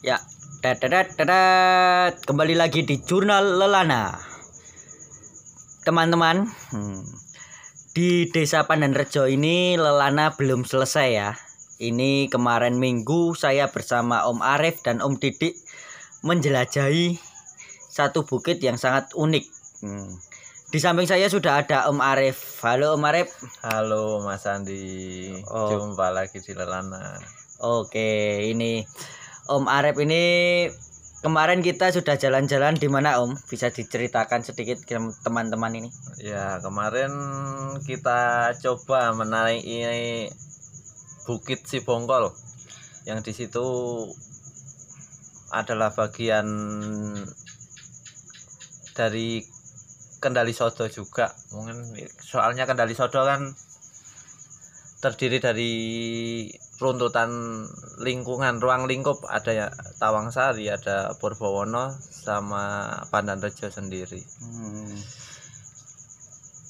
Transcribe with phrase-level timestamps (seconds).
[0.00, 0.16] Ya,
[0.64, 1.12] dadat
[2.24, 4.16] kembali lagi di Jurnal Lelana.
[5.84, 7.04] Teman-teman, hmm,
[7.92, 11.36] di Desa Pandanrejo ini Lelana belum selesai ya.
[11.76, 15.52] Ini kemarin Minggu saya bersama Om Arif dan Om Didik
[16.24, 17.20] menjelajahi
[17.92, 19.44] satu bukit yang sangat unik.
[19.84, 20.16] Hmm.
[20.68, 22.60] Di samping saya sudah ada Om Arif.
[22.60, 23.32] Halo Om Arif.
[23.64, 25.72] Halo Mas Andi, Oh.
[25.72, 27.16] jumpa lagi di Lelana.
[27.64, 28.84] Oke, ini
[29.48, 30.22] Om Arif ini
[31.24, 33.32] kemarin kita sudah jalan-jalan di mana Om?
[33.48, 35.88] Bisa diceritakan sedikit ke teman-teman ini?
[36.20, 37.16] Ya kemarin
[37.88, 40.28] kita coba menaiki
[41.24, 42.28] Bukit Sibongkol
[43.08, 43.64] yang di situ
[45.48, 46.44] adalah bagian
[48.92, 49.40] dari
[50.18, 51.30] Kendali Sodo juga.
[51.54, 53.54] Mungkin soalnya Kendali Sodo kan
[54.98, 55.72] terdiri dari
[56.78, 57.30] runtutan
[58.02, 59.68] lingkungan ruang lingkup ada ya
[59.98, 64.22] Tawangsari, ada Purbowono sama Pandanrejo sendiri.
[64.42, 64.98] Hmm.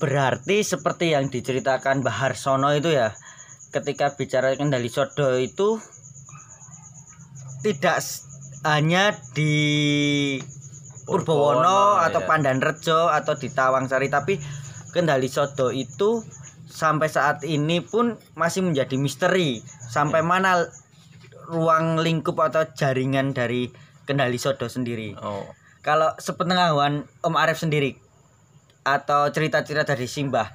[0.00, 3.12] Berarti seperti yang diceritakan Bahar Sono itu ya,
[3.68, 5.76] ketika bicara kendali sodo itu
[7.60, 8.00] tidak
[8.64, 9.52] hanya di
[11.10, 12.26] Purbowono Purbowono, atau ya.
[12.30, 14.38] Pandanrejo atau di Tawangsari, tapi
[14.94, 16.22] kendali sodo itu
[16.70, 19.58] sampai saat ini pun masih menjadi misteri.
[19.90, 20.70] Sampai mana
[21.50, 23.66] ruang lingkup atau jaringan dari
[24.06, 25.18] kendali sodo sendiri.
[25.18, 25.50] Oh,
[25.82, 27.98] Kalau sepengetahuan Om Arif sendiri
[28.86, 30.46] atau cerita-cerita dari Simbah,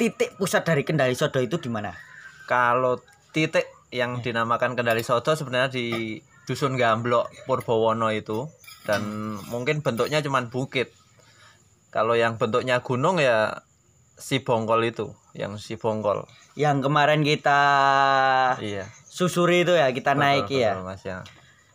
[0.00, 2.08] titik pusat dari kendali sodo itu di mana?
[2.48, 2.96] kalau
[3.36, 6.16] titik yang dinamakan Kendali Sodo sebenarnya di
[6.48, 8.48] dusun Gamblok Purbowono itu
[8.88, 9.04] dan
[9.52, 10.88] mungkin bentuknya cuman bukit.
[11.92, 13.60] Kalau yang bentuknya gunung ya
[14.16, 16.24] si bongkol itu, yang si bongkol.
[16.56, 17.60] Yang kemarin kita
[18.58, 18.88] Iya.
[19.04, 20.72] susuri itu ya, kita betul, naiki ya.
[20.74, 21.18] betul, Mas ya.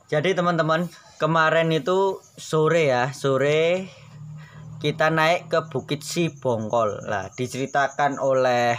[0.09, 3.88] Jadi teman-teman, kemarin itu sore ya, sore
[4.84, 7.07] kita naik ke Bukit Sibongkol.
[7.07, 8.75] Lah, diceritakan oleh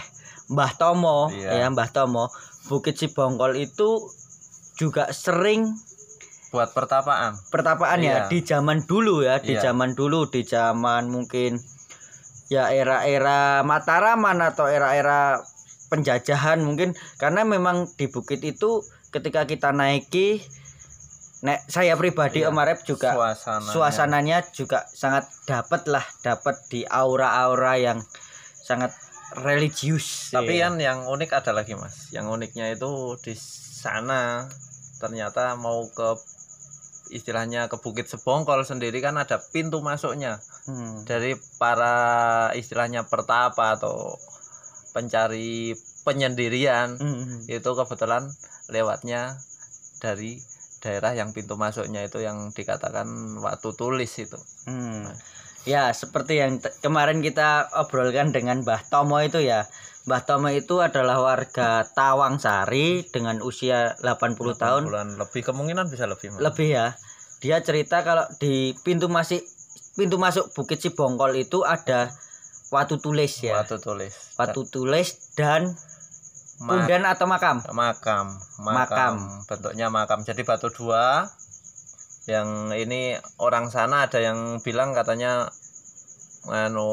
[0.53, 1.65] Mbah Tomo Iya.
[1.65, 2.29] ya, Mbah Tomo,
[2.69, 4.05] Bukit Sibongkol itu
[4.77, 5.73] juga sering
[6.55, 7.35] Buat pertapaan.
[7.47, 8.21] pertapaan ya Iya.
[8.27, 9.69] di zaman dulu ya di Iya.
[9.69, 11.59] zaman dulu di zaman mungkin
[12.47, 15.43] ya era-era Mataraman atau era-era
[15.85, 20.41] penjajahan mungkin karena memang di bukit itu ketika kita naiki
[21.41, 22.49] nek saya pribadi Iya.
[22.49, 23.69] Om Arif juga Suasananya.
[23.69, 27.99] suasananya juga sangat dapat lah dapat di aura-aura yang
[28.57, 28.95] sangat
[29.35, 30.65] religius Tapi ya.
[30.65, 32.09] kan yang unik ada lagi mas.
[32.09, 32.89] Yang uniknya itu
[33.19, 34.47] di sana
[34.95, 36.17] ternyata mau ke
[37.09, 41.05] istilahnya ke Bukit Sebongkol sendiri kan ada pintu masuknya Hmm.
[41.05, 41.95] dari para
[42.57, 44.17] istilahnya pertapa atau
[44.91, 47.43] pencari penyendirian Hmm.
[47.45, 48.29] itu kebetulan
[48.69, 49.37] lewatnya
[49.99, 50.39] dari
[50.79, 53.05] daerah yang pintu masuknya itu yang dikatakan
[53.41, 54.37] Watu Tulis itu.
[54.69, 55.09] Hmm.
[55.65, 59.65] Ya, seperti yang kemarin kita obrolkan dengan Mbah Tomo itu ya.
[60.05, 66.31] Mbah Tomo itu adalah warga Tawangsari dengan usia 80 tahun Bulan lebih kemungkinan bisa lebih.
[66.31, 66.41] Mas.
[66.41, 66.85] lebih ya.
[67.41, 69.41] Dia cerita kalau di pintu masuk
[69.93, 72.13] pintu masuk Bukit Sibongkol itu ada
[72.69, 73.57] watu tulis ya.
[73.57, 74.13] Watu Tulis.
[74.37, 75.73] Watu tulis dan
[76.55, 77.59] Ma- pundan atau makam.
[77.67, 78.63] makam, Makam.
[78.63, 81.27] makam bentuknya makam jadi batu dua
[82.25, 85.49] yang ini orang sana ada yang bilang katanya
[86.45, 86.89] anu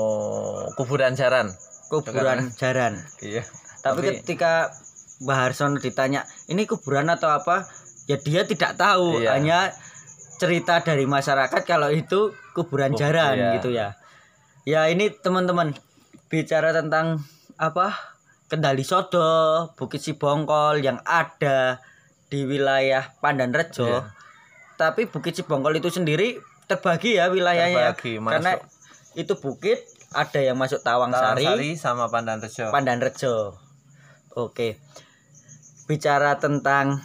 [0.75, 1.53] kuburan jaran
[1.89, 2.97] Kuburan jaran.
[3.21, 3.45] iya
[3.85, 4.73] Tapi, Tapi- ketika
[5.21, 7.69] Mbah Harsono ditanya, "Ini kuburan atau apa?"
[8.09, 9.37] Ya dia tidak tahu, Iya.
[9.37, 9.59] hanya
[10.41, 13.53] cerita dari masyarakat kalau itu kuburan Kub- jaran iya.
[13.55, 13.95] gitu ya.
[14.65, 15.77] Ya ini teman-teman
[16.27, 17.21] bicara tentang
[17.55, 17.93] apa?
[18.49, 21.79] Kendali Sodo, Bukit Sibongkol yang ada
[22.27, 23.85] di wilayah Pandanrejo.
[23.87, 24.01] Iya.
[24.83, 27.95] Tapi Bukit Sibongkol itu sendiri terbagi ya wilayahnya.
[27.95, 29.15] Terbagi, Karena masuk.
[29.15, 29.79] itu bukit
[30.11, 33.55] ada yang masuk Tawangsari, Tawangsari sama Pandanrejo Pandanrejo.
[34.35, 34.83] Oke.
[35.87, 36.99] Bicara tentang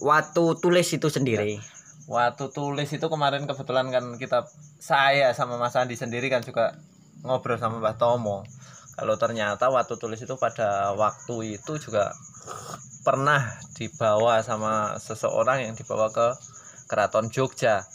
[0.00, 1.60] watu tulis itu sendiri.
[2.08, 4.48] Waktu tulis itu kemarin kebetulan kan kita
[4.80, 6.74] saya sama Mas Andi sendiri kan juga
[7.22, 8.42] ngobrol sama Mbah Tomo.
[8.96, 12.10] Kalau ternyata waktu tulis itu pada waktu itu juga
[13.04, 16.36] pernah dibawa sama seseorang yang dibawa ke
[16.90, 17.86] keraton Jogja.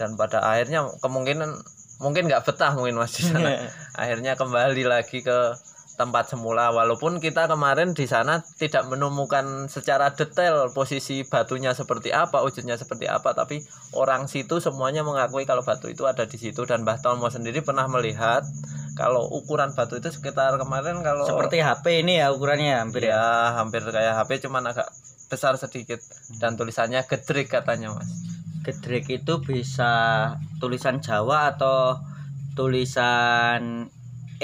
[0.00, 1.52] Dan pada akhirnya kemungkinan
[2.00, 3.68] mungkin nggak betah mungkin mas di sana.
[4.00, 5.52] Akhirnya kembali lagi ke
[5.98, 6.70] tempat semula.
[6.70, 13.10] Walaupun kita kemarin di sana tidak menemukan secara detail posisi batunya seperti apa wujudnya seperti
[13.10, 13.66] apa tapi
[13.98, 16.62] orang situ semuanya mengakui kalau batu itu ada di situ.
[16.62, 18.46] Dan Mbah Tomo sendiri pernah melihat
[18.94, 23.18] kalau ukuran batu itu sekitar kemarin kalau Seperti HP ini ya ukurannya hampir ya.
[23.18, 23.26] ya
[23.58, 24.86] hampir kayak HP cuman agak
[25.26, 25.98] besar sedikit.
[26.38, 28.37] Dan tulisannya gedrik katanya mas
[28.68, 29.92] Gedrek itu bisa
[30.60, 31.96] tulisan Jawa atau
[32.52, 33.88] tulisan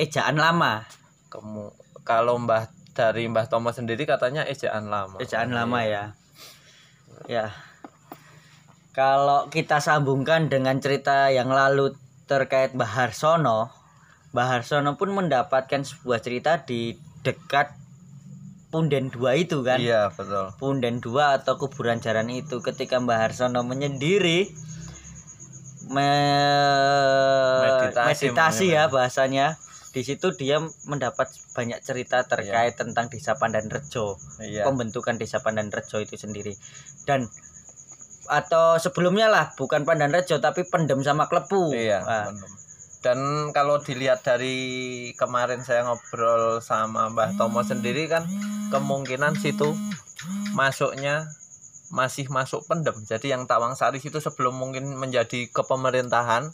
[0.00, 0.88] ejaan lama.
[1.29, 1.76] Kemu
[2.09, 6.17] kalau mbah dari mbah Tomo sendiri katanya ejaan lama Ejaan lama ya.
[7.29, 7.53] Ya.
[8.97, 11.93] Kalau kita sambungkan dengan cerita yang lalu
[12.25, 13.69] terkait Mbah Harsono,
[14.32, 16.97] Mbah Harsono pun mendapatkan sebuah cerita di
[17.27, 17.84] dekat
[18.75, 19.79] Punden 2 itu kan.
[19.79, 20.50] iya betul.
[20.59, 24.50] Punden 2 atau kuburan jaran itu ketika Mbah Harsono menyendiri
[25.94, 29.55] me- Meditasi meditasi ya bahasanya.
[29.94, 30.59] Di situ dia
[30.91, 34.67] mendapat banyak cerita terkait tentang desa Pandan Rejo iya.
[34.67, 36.59] pembentukan desa Pandan Rejo itu sendiri.
[37.06, 37.31] Dan
[38.27, 41.70] atau sebelumnya lah bukan Pandan Rejo tapi Pendem sama Klepu.
[41.70, 42.03] Iya.
[42.03, 42.27] Nah.
[43.05, 48.25] Dan kalau dilihat dari kemarin saya ngobrol sama Mbah Tomo sendiri kan
[48.75, 49.71] kemungkinan situ
[50.53, 51.31] masuknya
[51.94, 52.99] masih masuk pendem.
[53.06, 56.50] Jadi yang Tawang Sari itu sebelum mungkin menjadi kepemerintahan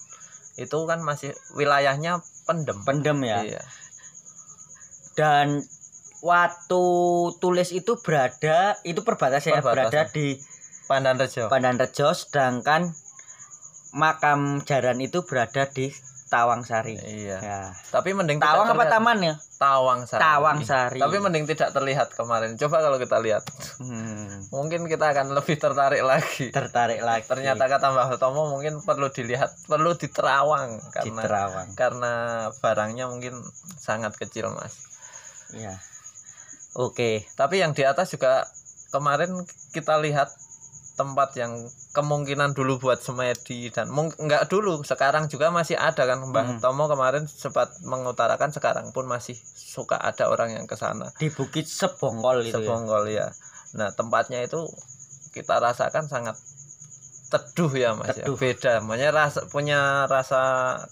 [0.60, 2.76] itu kan masih wilayahnya pendem.
[2.84, 3.62] Pendem ya Iya.
[5.16, 5.60] dan
[6.20, 6.82] waktu
[7.40, 9.72] tulis itu berada itu perbatasan ya, Perbatasan.
[9.90, 10.36] berada di
[10.84, 11.48] Pandan Rejo.
[11.48, 12.92] Pandan Rejo sedangkan
[13.92, 15.90] makam jaran itu berada di
[16.30, 16.94] Tawang Sari.
[16.94, 17.38] Iya.
[17.38, 17.60] Ya.
[17.90, 18.92] Tapi mending Tawang apa terlihat.
[18.92, 19.34] taman ya?
[19.58, 20.22] Tawang Sari.
[20.22, 20.98] Tawang Sari.
[20.98, 22.54] Tapi mending tidak terlihat kemarin.
[22.54, 23.42] Coba kalau kita lihat.
[23.76, 26.48] Hmm, Mungkin kita akan lebih tertarik lagi.
[26.50, 27.26] tertarik lagi.
[27.26, 31.68] ternyata kata Mbah Tomo mungkin perlu dilihat perlu diterawang di karena Terawang.
[31.74, 32.12] karena
[32.56, 33.34] barangnya mungkin
[33.76, 34.86] sangat kecil mas
[35.50, 35.74] Ya.
[36.72, 37.26] Oke.
[37.34, 38.46] tapi yang di atas juga
[38.88, 39.34] kemarin
[39.70, 40.30] kita lihat
[41.00, 46.44] tempat yang kemungkinan dulu buat semedi dan enggak dulu sekarang juga masih ada kan Mbah
[46.46, 46.60] Hmm.
[46.60, 51.64] Tomo kemarin sempat mengutarakan sekarang pun masih suka ada orang yang ke sana Di Bukit
[51.64, 52.52] Sebongkol itu.
[52.52, 52.54] ya.
[52.60, 53.26] Sebonggol ya.
[53.72, 54.60] Nah tempatnya itu
[55.30, 56.36] kita rasakan sangat
[57.30, 58.34] teduh ya mas Teduh.
[58.34, 60.42] ya beda makanya rasa punya rasa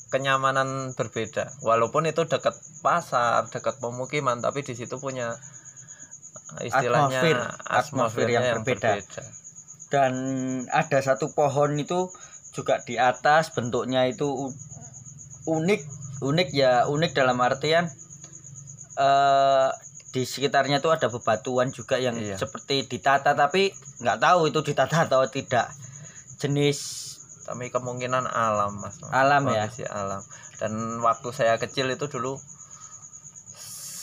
[0.08, 5.34] kenyamanan berbeda walaupun itu dekat pasar dekat pemukiman tapi di situ punya
[6.62, 7.38] istilahnya Atmosfer.
[7.68, 9.02] Atmosfer yang berbeda.
[9.88, 10.12] Dan
[10.68, 12.12] ada satu pohon itu
[12.52, 14.52] juga di atas bentuknya itu
[15.48, 15.80] unik,
[16.20, 17.88] unik ya unik dalam artian
[18.98, 19.68] eh
[20.08, 22.40] di sekitarnya tuh ada bebatuan juga yang Iya.
[22.40, 23.70] seperti ditata tapi
[24.00, 25.68] nggak tahu itu ditata atau tidak.
[26.40, 26.78] Jenis
[27.44, 29.00] tapi kemungkinan alam mas.
[29.08, 29.68] Alam ya?
[29.68, 30.20] Kondisi alam.
[30.58, 32.36] Dan waktu saya kecil itu dulu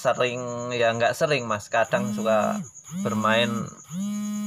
[0.05, 1.67] sering ya nggak sering mas.
[1.69, 2.61] Kadang suka
[3.01, 3.49] bermain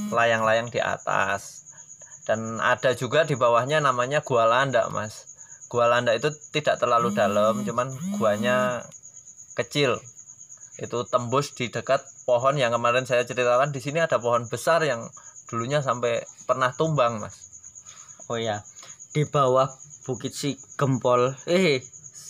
[0.09, 1.67] layang-layang di atas.
[2.25, 5.25] Dan ada juga di bawahnya namanya gua landak mas.
[5.69, 8.85] Gua landak itu tidak terlalu dalam cuman guanya
[9.57, 9.97] kecil.
[10.79, 13.73] Itu tembus di dekat pohon yang kemarin saya ceritakan.
[13.73, 15.09] Di sini ada pohon besar yang
[15.49, 17.35] dulunya sampai pernah tumbang mas.
[18.29, 18.61] Oh ya
[19.09, 19.67] di bawah
[20.05, 21.33] bukit si gempol.
[21.49, 21.81] Eh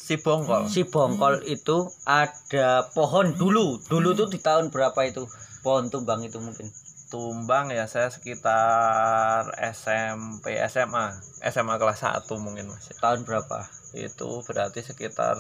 [0.10, 0.66] si bongkol.
[0.66, 3.78] Si bongkol itu ada pohon dulu.
[3.78, 5.30] Dulu tuh di tahun berapa itu?
[5.62, 6.66] Pohon tumbang itu mungkin.
[7.14, 11.14] Tumbang ya saya sekitar SMP SMA
[11.46, 12.90] SMA kelas 1 mungkin mas.
[12.98, 13.70] Tahun berapa?
[13.94, 15.38] Itu berarti sekitar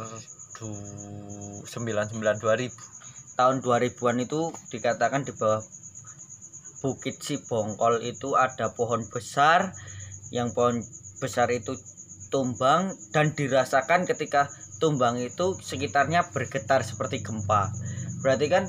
[0.61, 0.69] du
[1.65, 2.69] 99 2000
[3.41, 5.63] tahun 2000-an itu dikatakan di bawah
[6.83, 9.73] bukit si bongkol itu ada pohon besar.
[10.29, 10.77] Yang pohon
[11.17, 11.73] besar itu
[12.29, 14.47] tumbang dan dirasakan ketika
[14.79, 17.69] tumbang itu sekitarnya bergetar seperti gempa.
[18.19, 18.63] Berarti kan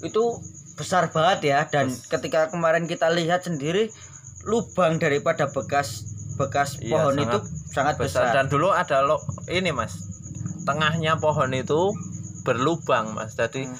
[0.00, 0.40] itu
[0.74, 3.92] besar banget ya dan Bes- ketika kemarin kita lihat sendiri
[4.42, 8.22] lubang daripada bekas bekas Iya, pohon sangat itu sangat besar.
[8.24, 9.94] besar, dan dulu ada lo ini mas.
[10.64, 11.92] Tengahnya pohon itu
[12.42, 13.36] berlubang mas.
[13.36, 13.76] Jadi Hmm.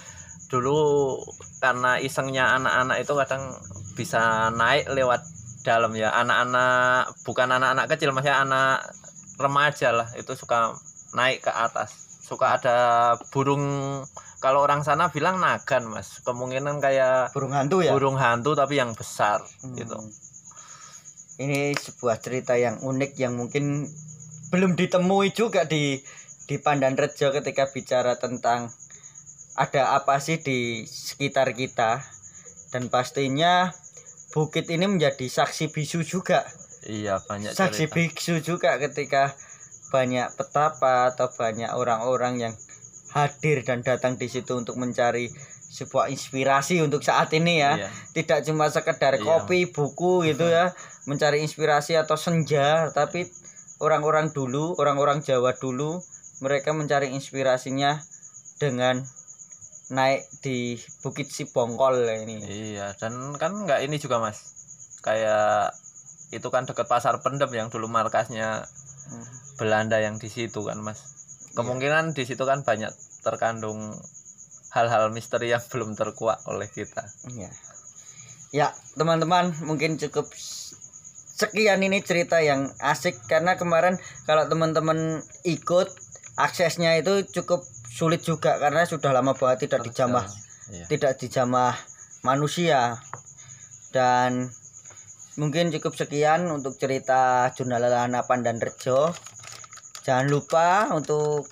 [0.47, 1.17] dulu
[1.59, 3.57] karena isengnya anak-anak itu kadang
[3.93, 4.21] bisa
[4.53, 5.25] naik lewat
[5.63, 6.13] dalam ya.
[6.13, 8.85] Anak-anak bukan anak-anak kecil mas ya anak
[9.37, 10.09] remaja lah.
[10.15, 10.77] Itu suka
[11.13, 12.21] naik ke atas.
[12.23, 12.77] Suka ada
[13.31, 13.65] burung
[14.41, 16.19] kalau orang sana bilang nagan mas.
[16.25, 17.93] Kemungkinan kayak burung hantu ya?
[17.95, 19.77] burung hantu tapi yang besar Hmm.
[19.77, 19.99] gitu.
[21.43, 23.89] Ini sebuah cerita yang unik yang mungkin
[24.53, 25.99] belum ditemui juga di
[26.47, 28.69] di Pandan Rejo ketika bicara tentang
[29.57, 32.03] ada apa sih di sekitar kita.
[32.73, 33.69] Dan pastinya
[34.33, 36.45] bukit ini menjadi saksi bisu juga.
[36.83, 37.95] Iya banyak saksi cerita.
[37.95, 39.37] biksu juga ketika
[39.93, 42.55] banyak petapa atau banyak orang-orang yang
[43.13, 45.29] hadir dan datang di situ untuk mencari
[45.69, 47.89] sebuah inspirasi untuk saat ini ya Iya.
[48.13, 49.23] tidak cuma sekedar Iya.
[49.23, 50.73] kopi buku gitu ya
[51.05, 53.29] mencari inspirasi atau senja tapi
[53.79, 56.01] orang-orang dulu orang-orang Jawa dulu
[56.41, 58.01] mereka mencari inspirasinya
[58.57, 59.05] dengan
[59.89, 62.41] naik di Bukit Sibongkol ini.
[62.73, 64.41] Iya, dan kan nggak ini juga mas,
[65.05, 65.69] kayak
[66.33, 68.65] itu kan deket pasar pendem yang dulu markasnya
[69.03, 69.42] Hmm.
[69.61, 71.01] Belanda yang di situ kan mas.
[71.53, 73.93] Kemungkinan di situ kan banyak terkandung
[74.73, 77.05] hal-hal misteri yang belum terkuak oleh kita.
[77.33, 77.51] Iya.
[78.53, 78.69] Ya,
[79.01, 80.29] teman-teman, mungkin cukup
[81.43, 83.97] sekian ini cerita yang asik karena kemarin
[84.29, 85.89] kalau teman-teman ikut
[86.37, 90.25] aksesnya itu cukup sulit juga karena sudah lama banget tidak dijamah
[90.71, 90.87] Iya.
[90.87, 91.75] tidak dijamah
[92.23, 92.97] manusia
[93.91, 94.49] dan
[95.35, 99.11] mungkin cukup sekian untuk cerita jurnal Lelana Pandan Rejo
[100.03, 101.47] jangan lupa untuk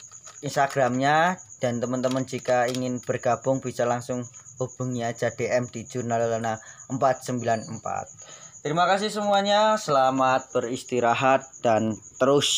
[0.45, 4.26] Instagramnya dan teman-teman jika ingin bergabung bisa langsung
[4.59, 6.59] hubungi aja DM di jurnal Lelana
[6.92, 9.80] 494 terima kasih semuanya.
[9.80, 12.49] Selamat beristirahat dan terus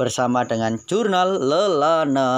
[0.00, 2.30] bersama dengan jurnal Lelana